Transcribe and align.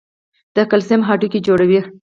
د 0.55 0.57
کلسیم 0.71 1.01
هډوکي 1.07 1.39
جوړوي. 1.47 1.79